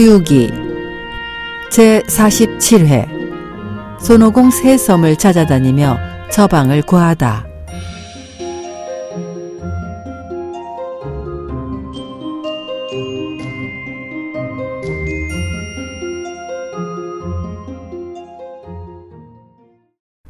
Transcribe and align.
서유기 0.00 0.50
제47회 1.70 3.06
손오공 4.00 4.50
새 4.50 4.78
섬을 4.78 5.16
찾아다니며 5.16 5.98
처방을 6.30 6.80
구하다. 6.80 7.46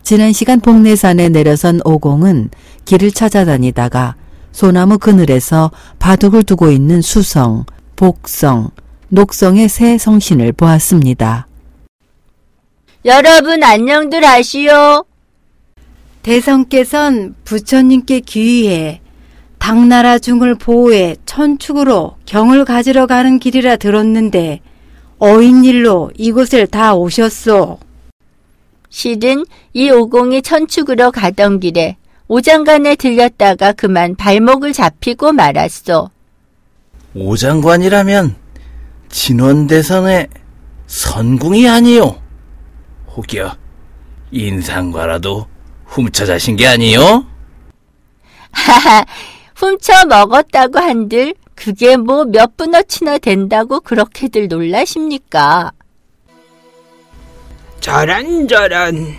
지난 0.02 0.32
시간 0.32 0.58
복내산에 0.58 1.28
내려선 1.28 1.80
오공은 1.84 2.50
길을 2.86 3.12
찾아다니다가 3.12 4.16
소나무 4.50 4.98
그늘에서 4.98 5.70
바둑을 6.00 6.42
두고 6.42 6.72
있는 6.72 7.00
수성, 7.00 7.66
복성, 7.94 8.72
녹성의 9.12 9.68
새 9.68 9.98
성신을 9.98 10.52
보았습니다. 10.52 11.48
여러분 13.04 13.62
안녕들 13.62 14.24
하시오. 14.24 15.04
대성께선 16.22 17.34
부처님께 17.44 18.20
귀의해 18.20 19.00
당나라 19.58 20.18
중을 20.18 20.54
보호해 20.54 21.16
천축으로 21.26 22.16
경을 22.24 22.64
가지러 22.64 23.06
가는 23.06 23.40
길이라 23.40 23.76
들었는데 23.76 24.60
어인일로 25.18 26.12
이곳을 26.16 26.68
다 26.68 26.94
오셨소. 26.94 27.80
실은 28.90 29.44
이 29.72 29.90
오공이 29.90 30.42
천축으로 30.42 31.10
가던 31.10 31.58
길에 31.58 31.96
오장간에 32.28 32.94
들렸다가 32.94 33.72
그만 33.72 34.14
발목을 34.14 34.72
잡히고 34.72 35.32
말았소. 35.32 36.10
오장관이라면 37.16 38.39
진원대선의 39.10 40.28
선궁이 40.86 41.68
아니요. 41.68 42.20
혹여 43.16 43.56
인상과라도 44.30 45.46
훔쳐 45.84 46.24
자신 46.24 46.56
게 46.56 46.66
아니요? 46.66 47.24
하하, 48.52 49.04
훔쳐 49.56 49.92
먹었다고 50.06 50.78
한들 50.78 51.34
그게 51.54 51.96
뭐 51.96 52.24
몇 52.24 52.56
분어치나 52.56 53.18
된다고 53.18 53.80
그렇게들 53.80 54.48
놀라십니까? 54.48 55.72
저런 57.80 58.46
저런 58.48 59.14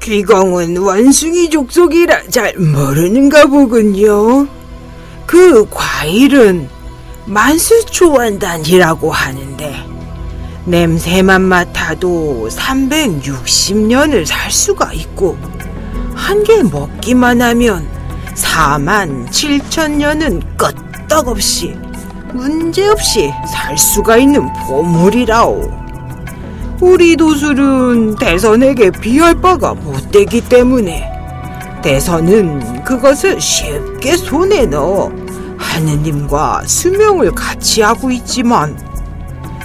귀공은 0.00 0.76
원숭이 0.76 1.48
족속이라 1.50 2.28
잘 2.28 2.56
모르는가 2.58 3.46
보군요. 3.46 4.46
그 5.26 5.64
과일은 5.70 6.68
만수초원단이라고 7.32 9.10
하는데 9.10 9.74
냄새만 10.66 11.40
맡아도 11.42 12.48
360년을 12.50 14.26
살 14.26 14.50
수가 14.50 14.92
있고 14.92 15.36
한 16.14 16.44
개 16.44 16.62
먹기만 16.62 17.40
하면 17.40 17.86
4만 18.34 19.28
7천 19.28 19.92
년은 19.92 20.42
끄떡없이 20.56 21.74
문제없이 22.32 23.30
살 23.50 23.76
수가 23.78 24.16
있는 24.18 24.48
보물이라오. 24.66 25.82
우리 26.80 27.16
도술은 27.16 28.16
대선에게 28.16 28.90
비할 28.90 29.34
바가 29.40 29.74
못되기 29.74 30.48
때문에 30.48 31.08
대선은 31.82 32.84
그것을 32.84 33.40
쉽게 33.40 34.16
손에 34.16 34.66
넣어 34.66 35.10
하느님과 35.62 36.62
수명을 36.66 37.32
같이 37.32 37.82
하고 37.82 38.10
있지만 38.10 38.78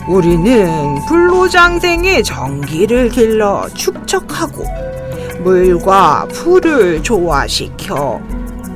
우리는 0.07 0.95
불로장생의 1.07 2.23
정기를 2.23 3.09
길러 3.09 3.67
축적하고 3.73 4.63
물과 5.43 6.27
풀을 6.31 7.03
조화시켜 7.03 8.21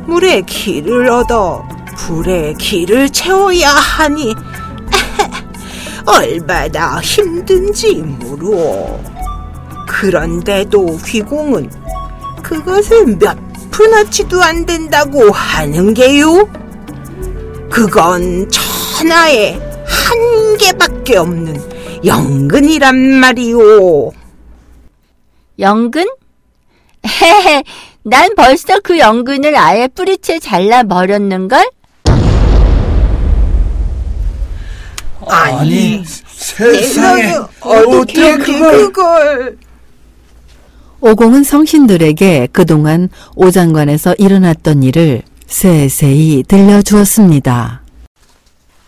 물의 0.07 0.43
기를 0.45 1.09
얻어 1.09 1.63
불의 1.95 2.55
기를 2.55 3.09
채워야 3.09 3.69
하니 3.69 4.35
얼마나 6.05 6.99
힘든지 6.99 7.95
모르오. 7.95 8.99
그런데도 9.87 10.97
귀공은 11.05 11.69
그것을 12.41 13.17
몇 13.17 13.37
푼어치도 13.69 14.41
안 14.41 14.65
된다고 14.65 15.31
하는 15.31 15.93
게요? 15.93 16.47
그건 17.71 18.49
천하에 18.51 19.53
한 19.85 20.57
개밖에 20.57 21.17
없는 21.17 21.55
영근이란 22.03 22.95
말이오. 22.95 24.11
영근? 25.57 26.05
헤헤, 27.05 27.63
난 28.03 28.35
벌써 28.35 28.79
그 28.81 28.99
영근을 28.99 29.55
아예 29.55 29.87
뿌리채 29.87 30.39
잘라 30.39 30.83
버렸는걸? 30.83 31.69
아니, 35.27 36.03
세상에 36.05 37.33
어떻게 37.61 38.37
그걸? 38.37 39.57
오공은 40.99 41.43
성신들에게 41.43 42.49
그동안 42.51 43.09
오장관에서 43.35 44.15
일어났던 44.19 44.83
일을 44.83 45.23
세세히 45.51 46.43
들려주었습니다. 46.47 47.81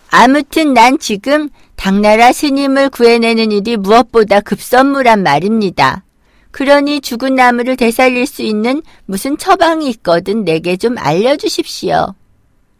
아무튼 0.08 0.72
난 0.72 0.98
지금 0.98 1.50
당나라 1.76 2.32
스님을 2.32 2.88
구해내는 2.88 3.52
일이 3.52 3.76
무엇보다 3.76 4.40
급선무란 4.40 5.22
말입니다. 5.22 6.04
그러니 6.50 7.02
죽은 7.02 7.34
나무를 7.34 7.76
되살릴 7.76 8.26
수 8.26 8.42
있는 8.42 8.80
무슨 9.04 9.36
처방이 9.36 9.90
있거든 9.90 10.44
내게 10.44 10.78
좀 10.78 10.96
알려주십시오. 10.96 12.14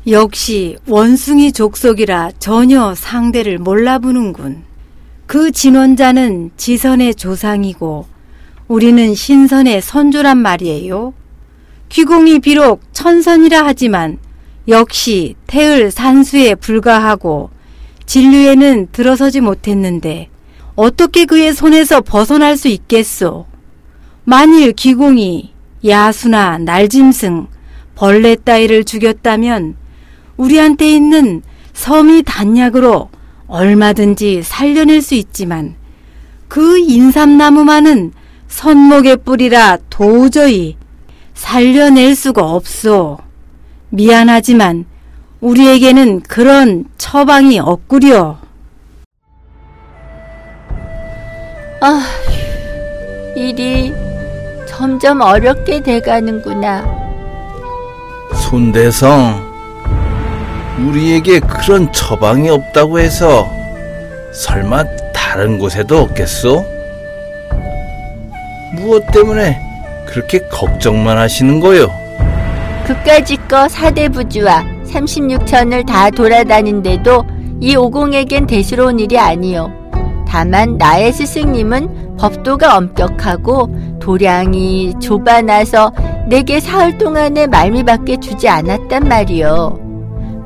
역시 0.07 0.77
원숭이 0.89 1.53
족속이라 1.53 2.33
전혀 2.39 2.95
상대를 2.95 3.59
몰라보는군. 3.59 4.65
그 5.27 5.51
진원자는 5.51 6.53
지선의 6.57 7.15
조상이고 7.17 8.07
우리는 8.67 9.15
신선의 9.15 9.83
선조란 9.83 10.39
말이에요. 10.39 11.13
귀공이 11.95 12.41
비록 12.41 12.81
천선이라 12.93 13.65
하지만 13.65 14.19
역시 14.67 15.37
태을 15.47 15.93
산수에 15.93 16.57
불과하고 16.57 17.51
진류에는 18.05 18.89
들어서지 18.91 19.41
못했는데 19.41 20.29
어떻게 20.75 21.25
그의 21.25 21.55
손에서 21.55 22.01
벗어날 22.01 22.57
수 22.57 22.67
있겠소? 22.67 23.47
만일 24.25 24.73
귀공이 24.73 25.53
야수나 25.87 26.59
날짐승, 26.59 27.47
벌레 27.95 28.35
따위를 28.35 28.83
죽였다면 28.83 29.77
우리한테 30.37 30.93
있는 30.97 31.43
섬이 31.75 32.25
단약으로 32.25 33.09
얼마든지 33.47 34.43
살려낼 34.43 35.01
수 35.01 35.15
있지만 35.15 35.77
그 36.49 36.77
인삼나무만은 36.77 38.11
선목의 38.49 39.19
뿌리라 39.19 39.79
도저히 39.91 40.77
살려낼 41.35 42.15
수가 42.15 42.43
없소. 42.43 43.19
미안하지만 43.91 44.87
우리에게는 45.41 46.21
그런 46.23 46.85
처방이 46.97 47.59
없구려. 47.59 48.39
아, 51.81 52.01
일이 53.37 53.93
점점 54.67 55.21
어렵게 55.21 55.83
돼가는구나. 55.83 56.85
손대성, 58.35 59.43
우리에게 60.79 61.41
그런 61.41 61.93
처방이 61.93 62.49
없다고 62.49 62.99
해서 62.99 63.51
설마 64.33 64.85
다른 65.13 65.59
곳에도 65.59 65.99
없겠소? 65.99 66.65
무엇 68.73 69.07
때문에 69.13 69.74
그렇게 70.15 70.39
걱정만 70.49 71.19
하시는 71.19 71.59
거요? 71.59 71.91
그까짓 72.87 73.49
거 73.49 73.69
사대부주와 73.69 74.65
36천을 74.87 75.85
다 75.85 76.09
돌아다닌데도 76.09 77.25
이 77.61 77.75
오공에겐 77.75 78.47
대수로운 78.47 79.01
일이 79.01 79.19
아니요. 79.19 79.73
다만 80.29 80.79
나의 80.79 81.13
스승님은 81.13 82.17
법도가 82.17 82.77
엄격하고 82.77 83.99
도량이 84.01 84.95
좁아나서 85.01 85.93
내게 86.29 86.61
사흘 86.61 86.97
동안의 86.97 87.49
말미밖에 87.49 88.21
주지 88.21 88.49
않았단 88.49 89.09
말이요. 89.09 89.81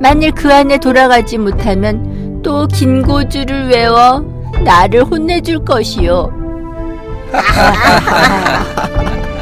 만일 0.00 0.32
그 0.32 0.50
안에 0.50 0.78
돌아가지 0.78 1.36
못하면 1.36 2.40
또 2.42 2.66
긴고주를 2.68 3.68
외워 3.68 4.24
나를 4.64 5.04
혼내줄 5.04 5.66
것이요. 5.66 6.32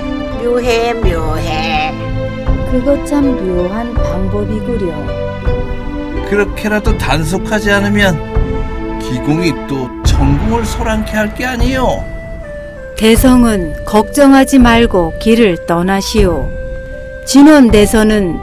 묘해 0.51 0.95
묘해. 0.95 1.93
그것 2.71 3.05
참 3.05 3.25
묘한 3.45 3.93
방법이구려. 3.95 4.95
그렇게라도 6.29 6.97
단속하지 6.97 7.73
않으면 7.73 9.01
귀공이 9.01 9.53
또 9.69 9.89
천궁을 10.05 10.65
소란케 10.65 11.17
할 11.17 11.35
게 11.35 11.45
아니요. 11.47 12.05
대성은 12.97 13.85
걱정하지 13.85 14.61
말고 14.61 15.15
길을 15.21 15.67
떠나시오. 15.67 16.49
진원 17.27 17.71
대선은 17.73 18.39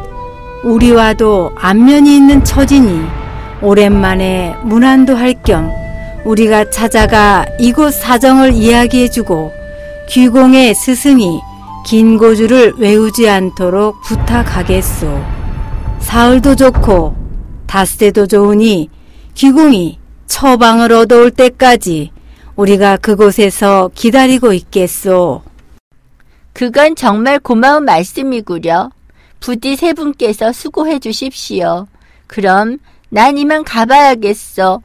우리와도 0.65 1.53
안면이 1.55 2.15
있는 2.17 2.43
처지니 2.43 3.01
오랜만에 3.61 4.55
문안도 4.63 5.15
할 5.15 5.35
겸 5.45 5.71
우리가 6.25 6.69
찾아가 6.69 7.45
이곳 7.59 7.93
사정을 7.93 8.53
이야기해주고 8.53 9.53
귀공의 10.09 10.73
스승이 10.75 11.39
긴 11.85 12.17
고주를 12.17 12.73
외우지 12.77 13.29
않도록 13.29 14.01
부탁하겠소. 14.03 15.21
사흘도 15.99 16.55
좋고 16.55 17.15
닷새도 17.67 18.27
좋으니 18.27 18.89
귀공이 19.33 19.99
처방을 20.27 20.91
얻어올 20.93 21.31
때까지 21.31 22.11
우리가 22.55 22.97
그곳에서 22.97 23.89
기다리고 23.93 24.53
있겠소. 24.53 25.41
그건 26.53 26.95
정말 26.95 27.39
고마운 27.39 27.83
말씀이구려. 27.85 28.89
부디 29.39 29.75
세 29.75 29.93
분께서 29.93 30.53
수고해 30.53 30.99
주십시오. 30.99 31.87
그럼 32.27 32.77
난 33.09 33.37
이만 33.37 33.63
가봐야겠어. 33.63 34.81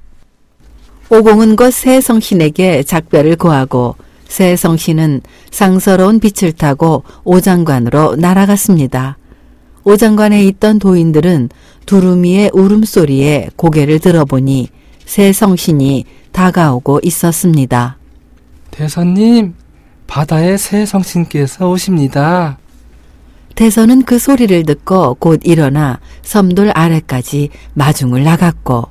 오공은 1.11 1.57
곧 1.57 1.71
새성신에게 1.71 2.83
작별을 2.83 3.37
고하고 3.37 3.97
새성신은 4.29 5.23
상서로운 5.51 6.21
빛을 6.21 6.53
타고 6.53 7.03
오장관으로 7.25 8.17
날아갔습니다. 8.17 9.19
오장관에 9.85 10.45
있던 10.45 10.79
도인들은 10.79 11.49
두루미의 11.87 12.51
울음소리에 12.53 13.51
고개를 13.57 13.99
들어보니 13.99 14.69
새 15.05 15.33
성신이 15.33 16.05
다가오고 16.33 17.01
있었습니다. 17.03 17.97
대선님, 18.71 19.55
바다의 20.07 20.59
새 20.59 20.85
성신께서 20.85 21.71
오십니다. 21.71 22.59
대선은 23.55 24.03
그 24.03 24.19
소리를 24.19 24.63
듣고 24.65 25.15
곧 25.15 25.41
일어나 25.43 25.99
섬돌 26.23 26.71
아래까지 26.75 27.49
마중을 27.75 28.23
나갔고 28.23 28.85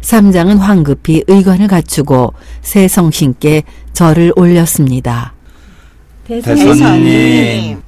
삼장은 0.00 0.58
황급히 0.58 1.22
의관을 1.28 1.68
갖추고 1.68 2.32
새 2.62 2.88
성신께 2.88 3.62
절을 3.98 4.32
올렸습니다. 4.36 5.34
대선님. 6.22 7.82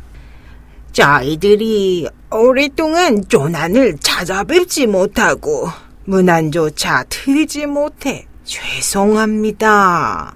저희들이 0.90 2.08
오랫동안 2.32 3.22
조난을 3.28 3.98
찾아뵙지 4.00 4.88
못하고 4.88 5.68
문안조차 6.06 7.04
틀지 7.08 7.66
못해 7.66 8.26
죄송합니다. 8.42 10.34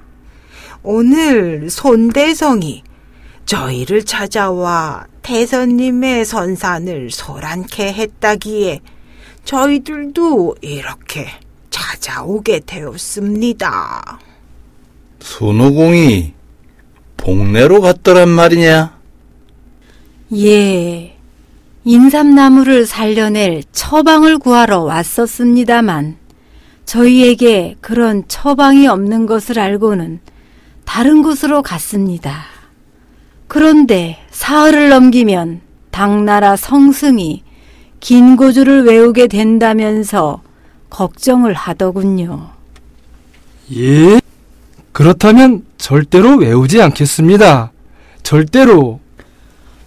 오늘 0.85 1.69
손대성이 1.69 2.85
저희를 3.45 4.05
찾아와 4.05 5.07
대선님의 5.23 6.25
선산을 6.25 7.11
소란케 7.11 7.93
했다기에 7.95 8.79
저희들도 9.45 10.55
이렇게 10.61 11.27
찾아오게 11.71 12.61
되었습니다. 12.65 14.21
손오공이 15.25 16.35
복내로 17.17 17.81
갔더란 17.81 18.29
말이냐? 18.29 18.99
예. 20.37 21.17
인삼나무를 21.87 22.85
살려낼 22.85 23.63
처방을 23.73 24.39
구하러 24.39 24.81
왔었습니다만 24.81 26.17
저희에게 26.85 27.77
그런 27.81 28.25
처방이 28.29 28.87
없는 28.87 29.25
것을 29.25 29.59
알고는 29.59 30.21
다른 30.85 31.23
곳으로 31.23 31.63
갔습니다. 31.63 32.45
그런데 33.49 34.19
사흘을 34.31 34.91
넘기면 34.91 35.63
당나라 35.91 36.55
성승이 36.55 37.43
긴 37.99 38.37
고주를 38.37 38.85
외우게 38.85 39.29
된다면서 39.29 40.43
걱정을 40.91 41.55
하더군요. 41.55 42.51
예? 43.75 44.21
그렇다면 44.95 45.65
절대로 45.77 46.37
외우지 46.37 46.81
않겠습니다. 46.81 47.73
절대로. 48.23 49.01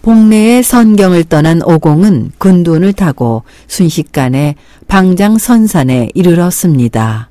복내의 0.02 0.62
선경을 0.62 1.24
떠난 1.24 1.62
오공은 1.62 2.32
군둔을 2.36 2.92
타고 2.92 3.42
순식간에 3.68 4.54
방장선산에 4.86 6.10
이르렀습니다. 6.14 7.30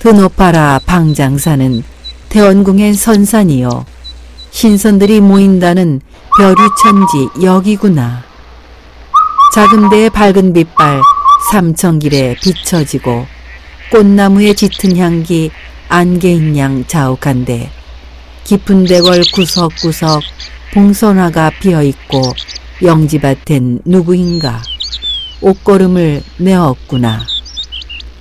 드높아라 0.00 0.80
방장산은 0.84 1.84
대원궁의 2.30 2.94
선산이요. 2.94 3.86
신선들이 4.50 5.20
모인다는 5.20 6.00
벼류천지 6.36 7.44
여기구나. 7.44 8.24
데의 9.90 10.10
밝은 10.10 10.52
빛발 10.52 11.00
삼천길에 11.52 12.36
비춰지고 12.42 13.24
꽃나무의 13.92 14.56
짙은 14.56 14.96
향기 14.96 15.52
안개인 15.94 16.56
양 16.56 16.86
자욱한데 16.86 17.70
깊은 18.44 18.84
대궐 18.84 19.20
구석구석 19.34 20.22
봉선화가 20.72 21.50
피어있고 21.60 22.22
영지밭엔 22.82 23.80
누구인가 23.84 24.62
옷걸음을 25.42 26.22
메었구나. 26.38 27.20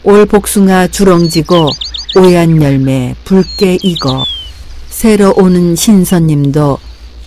올 0.04 0.26
복숭아 0.26 0.88
주렁지고 0.88 1.70
오얀 2.18 2.62
열매 2.62 3.16
붉게 3.24 3.78
익어 3.82 4.26
새로 4.90 5.34
오는 5.38 5.74
신선님도 5.74 6.78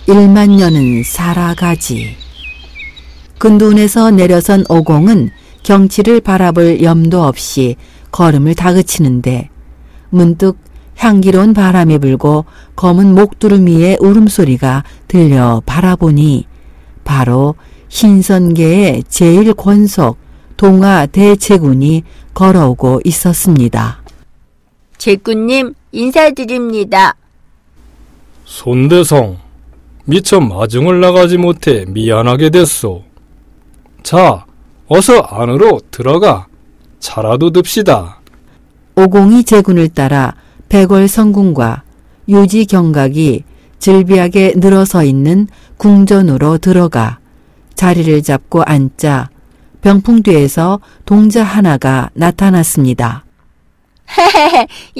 일만 0.05 0.57
년은 0.57 1.01
살아가지. 1.05 2.17
근둔에서 3.39 4.11
내려선 4.11 4.63
오공은 4.69 5.31
경치를 5.63 6.21
바라볼 6.21 6.83
염도 6.83 7.23
없이 7.23 7.77
걸음을 8.11 8.53
다그치는데 8.53 9.49
문득 10.09 10.57
향기로운 10.97 11.53
바람이 11.53 11.97
불고 11.99 12.45
검은 12.75 13.15
목두루미의 13.15 13.97
울음소리가 13.99 14.83
들려 15.07 15.61
바라보니 15.65 16.47
바로 17.03 17.55
신선계의 17.89 19.03
제일 19.09 19.53
권속 19.53 20.17
동화 20.57 21.05
대체군이 21.05 22.03
걸어오고 22.33 23.01
있었습니다. 23.03 24.01
제꾸님 24.97 25.73
인사드립니다. 25.91 27.15
손대성, 28.45 29.37
미처 30.05 30.39
마중을 30.39 30.99
나가지 31.01 31.37
못해 31.37 31.85
미안하게 31.87 32.51
됐소. 32.51 33.03
자, 34.03 34.45
어서 34.87 35.19
안으로 35.19 35.79
들어가 35.91 36.47
차라도 36.99 37.51
듭시다. 37.51 38.21
오공이 38.95 39.43
제군을 39.43 39.89
따라 39.89 40.35
백월 40.69 41.07
성군과 41.07 41.83
유지 42.29 42.65
경각이 42.65 43.43
즐비하게 43.79 44.53
늘어서 44.55 45.03
있는 45.03 45.47
궁전으로 45.77 46.57
들어가 46.57 47.19
자리를 47.75 48.23
잡고 48.23 48.63
앉자 48.63 49.29
병풍 49.81 50.23
뒤에서 50.23 50.79
동자 51.05 51.43
하나가 51.43 52.09
나타났습니다. 52.13 53.25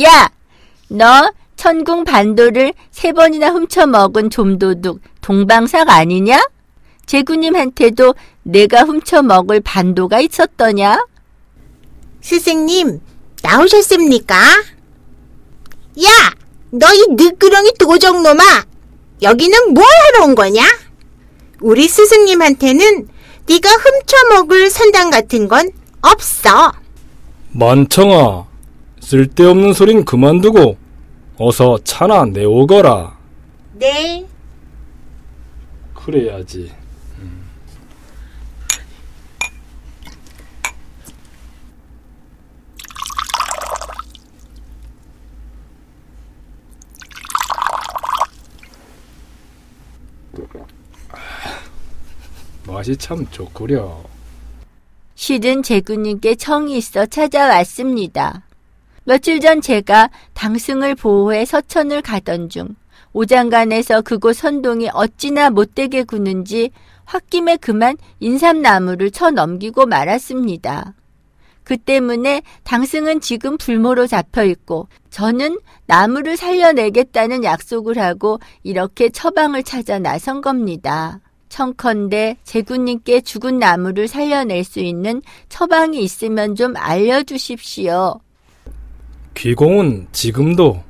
야, 0.03 0.29
너 0.89 1.31
천궁 1.55 2.03
반도를 2.03 2.73
세 2.91 3.13
번이나 3.13 3.49
훔쳐 3.49 3.87
먹은 3.87 4.29
좀도둑 4.29 4.99
동방삭 5.21 5.89
아니냐? 5.89 6.47
제구님한테도 7.05 8.13
내가 8.43 8.81
훔쳐 8.81 9.23
먹을 9.23 9.61
반도가 9.61 10.19
있었더냐? 10.19 11.05
스승님, 12.21 12.99
나오셨습니까? 13.45 14.35
야! 16.03 16.09
너희 16.71 17.05
늦구렁이 17.09 17.73
도적놈아! 17.79 18.65
여기는 19.21 19.73
뭘 19.73 19.85
하러 19.85 20.25
온 20.25 20.35
거냐? 20.35 20.63
우리 21.61 21.87
스승님한테는 21.87 23.07
네가 23.47 23.69
훔쳐먹을 23.69 24.69
선당 24.71 25.11
같은 25.11 25.47
건 25.47 25.69
없어. 26.01 26.73
만청아, 27.51 28.45
쓸데없는 28.99 29.73
소린 29.73 30.03
그만두고 30.03 30.77
어서 31.37 31.77
차나 31.83 32.25
내오거라. 32.25 33.15
네. 33.73 34.25
그래야지. 35.93 36.71
맛이 52.85 52.95
참 52.97 53.25
좋구려. 53.31 54.03
실은 55.15 55.63
제구님께 55.63 56.35
청이 56.35 56.77
있어 56.77 57.07
찾아왔습니다. 57.07 58.43
며칠 59.05 59.39
전 59.39 59.59
제가 59.61 60.11
당승을 60.33 60.93
보호해 60.95 61.45
서천을 61.45 62.03
가던 62.03 62.49
중 62.49 62.75
오장간에서 63.13 64.01
그곳 64.01 64.35
선동이 64.35 64.89
어찌나 64.93 65.49
못되게 65.49 66.03
구는지 66.03 66.71
홧김에 67.11 67.57
그만 67.57 67.97
인삼나무를 68.19 69.09
쳐 69.09 69.31
넘기고 69.31 69.87
말았습니다. 69.87 70.93
그 71.63 71.77
때문에 71.77 72.43
당승은 72.63 73.21
지금 73.21 73.57
불모로 73.57 74.05
잡혀 74.05 74.43
있고 74.43 74.87
저는 75.09 75.57
나무를 75.87 76.37
살려내겠다는 76.37 77.43
약속을 77.43 77.97
하고 77.97 78.39
이렇게 78.61 79.09
처방을 79.09 79.63
찾아 79.63 79.97
나선 79.97 80.41
겁니다. 80.41 81.21
청컨대 81.49 82.37
제군님께 82.43 83.21
죽은 83.21 83.59
나무를 83.59 84.07
살려낼 84.07 84.63
수 84.63 84.79
있는 84.79 85.21
처방이 85.49 86.01
있으면 86.03 86.55
좀 86.55 86.75
알려주십시오. 86.75 88.19
귀공은 89.35 90.07
지금도 90.11 90.81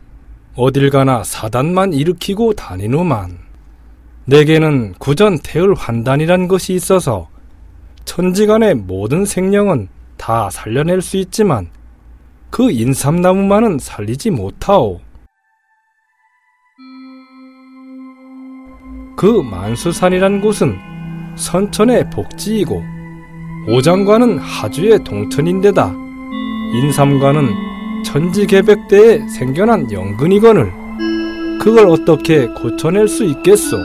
어딜 0.56 0.90
가나 0.90 1.24
사단만 1.24 1.94
일으키고 1.94 2.54
다니노만. 2.54 3.38
내게는 4.26 4.94
구전 4.94 5.40
태을 5.40 5.76
환단이란 5.76 6.48
것이 6.48 6.74
있어서 6.74 7.28
천지간의 8.06 8.76
모든 8.76 9.26
생명은 9.26 9.90
다 10.18 10.50
살려낼 10.50 11.02
수 11.02 11.18
있지만 11.18 11.70
그 12.50 12.72
인삼나무만은 12.72 13.80
살리지 13.80 14.30
못하오. 14.30 15.02
그 19.26 19.42
만수산이란 19.42 20.40
곳은 20.40 20.78
선천의 21.34 22.12
복지이고 22.12 22.84
오장관은 23.68 24.38
하주의 24.38 25.04
동천인데다 25.04 25.96
인삼관은 26.76 27.50
천지개백대에 28.04 29.28
생겨난 29.28 29.92
영근이거늘 29.92 30.72
그걸 31.60 31.88
어떻게 31.88 32.46
고쳐낼 32.50 33.08
수 33.08 33.24
있겠소? 33.24 33.78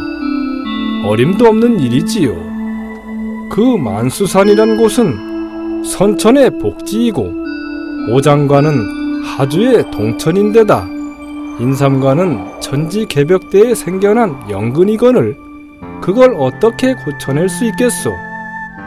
어림도 1.06 1.46
없는 1.46 1.80
일이지요. 1.80 3.48
그 3.48 3.62
만수산이란 3.78 4.76
곳은 4.76 5.84
선천의 5.84 6.58
복지이고 6.58 7.32
오장관은 8.12 9.24
하주의 9.24 9.90
동천인데다 9.90 10.86
인삼관은 11.60 12.62
천지개벽대에 12.62 13.74
생겨난 13.74 14.48
영근이건을 14.48 15.36
그걸 16.00 16.34
어떻게 16.38 16.94
고쳐낼 16.94 17.50
수 17.50 17.66
있겠소? 17.66 18.16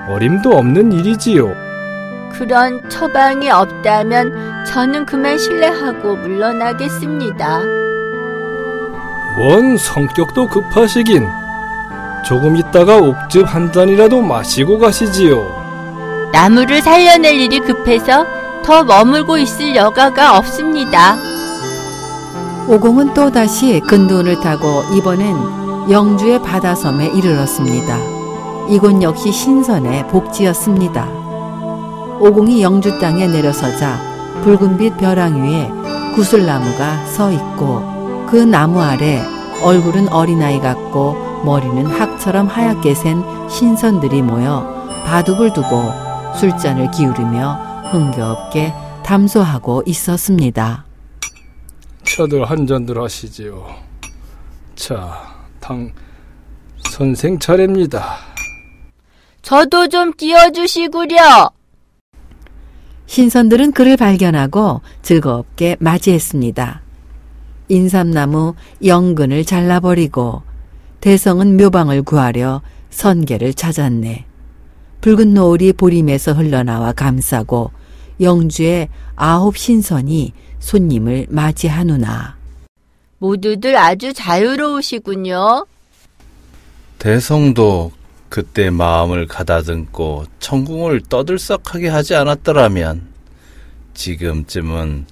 어림도 0.09 0.49
없는 0.49 0.91
일이지요. 0.91 1.53
그런 2.31 2.89
처방이 2.89 3.51
없다면 3.51 4.65
저는 4.65 5.05
그만 5.05 5.37
신뢰하고 5.37 6.15
물러나겠습니다. 6.15 7.59
원 9.39 9.77
성격도 9.77 10.47
급하시긴 10.47 11.27
조금 12.25 12.55
있다가 12.55 12.97
옥즙 12.97 13.53
한 13.53 13.71
잔이라도 13.71 14.19
마시고 14.23 14.79
가시지요. 14.79 16.31
나무를 16.31 16.81
살려낼 16.81 17.39
일이 17.39 17.59
급해서 17.59 18.25
더 18.63 18.83
머물고 18.83 19.37
있을 19.37 19.75
여가가 19.75 20.39
없습니다. 20.39 21.32
오공은 22.65 23.13
또다시 23.13 23.82
근둔을 23.82 24.39
타고 24.39 24.84
이번엔 24.96 25.91
영주의 25.91 26.41
바다섬에 26.41 27.08
이르렀습니다. 27.08 27.98
이곳 28.70 29.01
역시 29.01 29.34
신선의 29.34 30.08
복지였습니다. 30.08 31.05
오공이 32.22 32.63
영주 32.63 32.98
땅에 33.00 33.27
내려서자 33.27 34.00
붉은빛 34.43 34.98
벼랑 34.98 35.43
위에 35.43 35.70
구슬나무가 36.15 37.05
서 37.05 37.34
있고 37.34 38.25
그 38.29 38.38
나무 38.38 38.82
아래 38.82 39.22
얼굴은 39.62 40.08
어린아이 40.08 40.62
같고 40.62 41.43
머리는 41.43 41.86
학처럼 41.86 42.48
하얗게 42.48 42.96
센 42.96 43.22
신선들이 43.50 44.22
모여 44.22 44.65
바둑을 45.05 45.51
두고 45.51 45.91
술잔을 46.38 46.91
기울이며 46.91 47.91
흥겹게 47.91 48.74
담소하고 49.03 49.84
있었습니다. 49.86 50.86
차들 52.15 52.46
한 52.46 52.67
잔들 52.67 53.01
하시지요. 53.01 53.65
자, 54.75 55.20
당 55.60 55.91
선생 56.91 57.39
차례입니다. 57.39 58.17
저도 59.41 59.88
좀 59.88 60.13
끼워주시구려. 60.13 61.50
신선들은 63.08 63.72
그를 63.72 63.98
발견하고 63.98 64.82
즐겁게 65.01 65.75
맞이했습니다. 65.79 66.84
인삼나무 67.70 68.53
영근을 68.86 69.43
잘라버리고 69.43 70.43
대성은 71.01 71.58
묘방을 71.58 72.03
구하려 72.03 72.62
선계를 72.91 73.55
찾았네. 73.55 74.25
붉은 75.01 75.34
노을이 75.34 75.74
보림에서 75.74 76.34
흘러나와 76.34 76.91
감싸고 76.91 77.72
영주의 78.22 78.89
아홉 79.15 79.58
신선이 79.58 80.34
손님을 80.63 81.27
맞이하누나. 81.29 82.38
모두들 83.20 83.75
아주 83.75 84.13
자유로우시군요. 84.13 85.67
대성도 86.98 87.91
그때 88.29 88.70
마음을 88.70 89.27
가다듬고 89.27 90.25
천궁을 90.39 91.01
떠들썩하게 91.10 91.89
하지 91.89 92.15
않았더라면 92.15 93.08
지금쯤은 93.93 95.05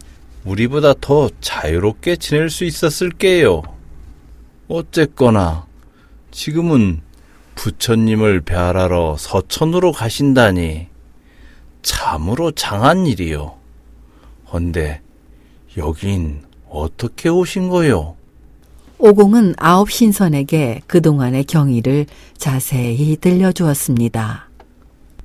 우리보다 0.46 0.93
더 1.00 1.29
자유롭게 1.41 2.15
지낼 2.15 2.50
수 2.50 2.63
있었을게요. 2.63 3.62
어쨌거나 4.70 5.67
지금은 6.31 7.01
부처님을 7.55 8.41
배하러 8.41 9.17
서천으로 9.20 9.91
가신다니 9.91 10.88
참으로 11.84 12.51
장한 12.51 13.05
일이요. 13.05 13.58
헌데 14.51 15.01
여긴 15.77 16.41
어떻게 16.69 17.29
오신 17.29 17.69
거요? 17.69 18.15
오공은 18.97 19.55
아홉 19.57 19.91
신선에게 19.91 20.81
그동안의 20.87 21.45
경위를 21.45 22.05
자세히 22.37 23.17
들려주었습니다. 23.17 24.49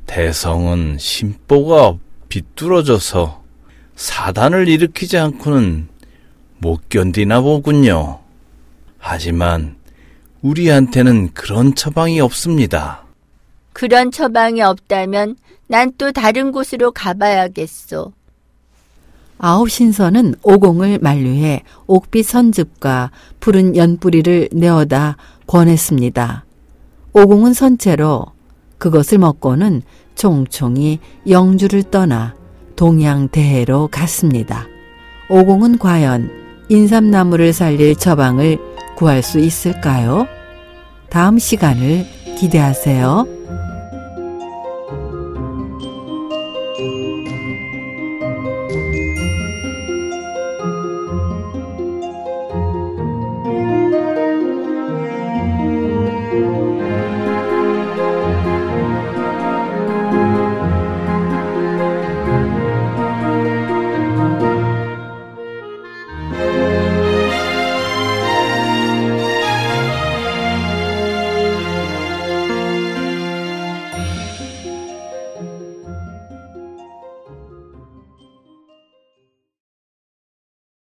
대성은 0.07 0.97
심보가 0.99 1.97
비뚤어져서 2.29 3.43
사단을 3.97 4.69
일으키지 4.69 5.19
않고는 5.19 5.89
못 6.59 6.89
견디나 6.89 7.41
보군요. 7.43 8.21
하지만 8.99 9.77
우리한테는 10.43 11.33
그런 11.35 11.75
처방이 11.75 12.21
없습니다. 12.21 13.05
그런 13.73 14.11
처방이 14.11 14.63
없다면 14.63 15.37
난 15.69 15.93
또 15.99 16.13
다른 16.13 16.53
곳으로 16.53 16.93
가봐야겠소. 16.93 18.13
아홉 19.39 19.71
신선은 19.71 20.37
오공을 20.43 20.99
만류해 21.01 21.63
옥빛 21.87 22.25
선즙과 22.25 23.11
푸른 23.41 23.77
연뿌리를 23.77 24.51
내어다 24.53 25.17
권했습니다. 25.47 26.45
오공은 27.13 27.53
선체로 27.53 28.27
그것을 28.79 29.19
먹고는 29.19 29.83
총총히 30.15 30.99
영주를 31.29 31.83
떠나 31.85 32.35
동양 32.75 33.29
대해로 33.29 33.89
갔습니다. 33.91 34.67
오공은 35.29 35.79
과연 35.79 36.31
인삼나무를 36.69 37.53
살릴 37.53 37.97
처방을 37.97 38.59
구할 38.97 39.23
수 39.23 39.39
있을까요? 39.39 40.27
다음 41.09 41.39
시간을 41.39 42.07
기대하세요. 42.39 43.36